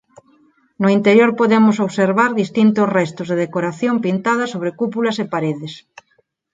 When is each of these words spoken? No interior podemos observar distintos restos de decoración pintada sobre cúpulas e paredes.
No 0.81 0.87
interior 0.97 1.29
podemos 1.39 1.77
observar 1.87 2.29
distintos 2.41 2.91
restos 2.99 3.27
de 3.29 3.39
decoración 3.43 3.95
pintada 4.05 4.45
sobre 4.53 4.75
cúpulas 4.79 5.17
e 5.23 5.25
paredes. 5.33 5.73